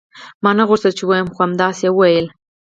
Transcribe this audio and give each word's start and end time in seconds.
ما 0.43 0.51
نه 0.57 0.63
غوښتل 0.69 0.91
چې 0.97 1.03
ووايم 1.03 1.29
خو 1.33 1.39
همدغسې 1.47 1.83
يې 1.87 1.91
وويل. 1.93 2.25